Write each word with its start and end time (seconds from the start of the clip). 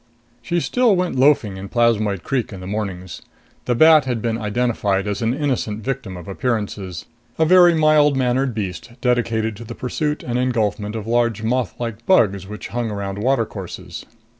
She 0.41 0.59
still 0.59 0.95
went 0.95 1.13
loafing 1.15 1.57
in 1.57 1.69
Plasmoid 1.69 2.23
Creek 2.23 2.51
in 2.51 2.59
the 2.59 2.65
mornings. 2.65 3.21
The 3.65 3.75
bat 3.75 4.05
had 4.05 4.19
been 4.19 4.35
identified 4.39 5.05
as 5.05 5.21
an 5.21 5.31
innocent 5.35 5.83
victim 5.83 6.17
of 6.17 6.27
appearances, 6.27 7.05
a 7.37 7.45
very 7.45 7.75
mild 7.75 8.17
mannered 8.17 8.55
beast 8.55 8.93
dedicated 8.99 9.55
to 9.57 9.63
the 9.63 9.75
pursuit 9.75 10.23
and 10.23 10.39
engulfment 10.39 10.95
of 10.95 11.05
huge 11.05 11.43
mothlike 11.43 12.03
bugs 12.07 12.47
which 12.47 12.69
hung 12.69 12.89
around 12.89 13.19
watercourses. 13.19 14.07